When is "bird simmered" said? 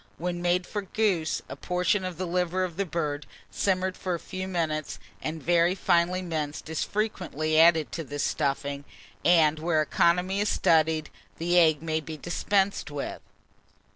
2.87-3.95